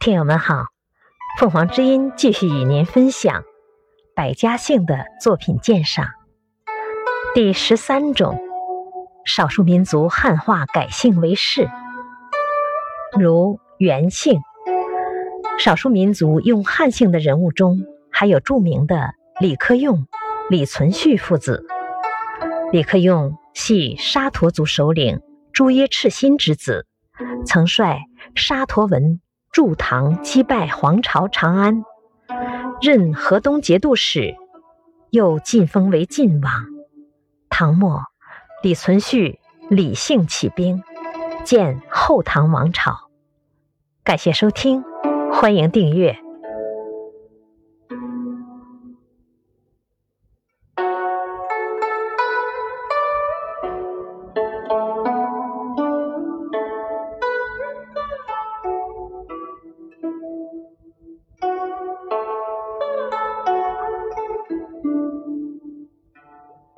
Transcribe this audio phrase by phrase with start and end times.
[0.00, 0.66] 听友们好，
[1.38, 3.42] 凤凰之音继续与您分享
[4.14, 6.06] 百家姓的作品鉴赏。
[7.34, 8.38] 第十三种，
[9.24, 11.68] 少数民族汉化改姓为氏，
[13.18, 14.40] 如元姓。
[15.58, 17.78] 少数民族用汉姓的人物中，
[18.12, 20.06] 还有著名的李克用、
[20.48, 21.66] 李存勖父子。
[22.70, 25.20] 李克用系沙陀族首领
[25.52, 26.86] 朱耶赤心之子，
[27.44, 27.98] 曾率
[28.36, 29.20] 沙陀文。
[29.50, 31.84] 助唐击败黄巢长安，
[32.80, 34.36] 任河东节度使，
[35.10, 36.52] 又晋封为晋王。
[37.48, 38.02] 唐末，
[38.62, 39.38] 李存勖
[39.68, 40.82] 李姓起兵，
[41.44, 43.08] 建后唐王朝。
[44.04, 44.84] 感谢收听，
[45.32, 46.27] 欢迎订阅。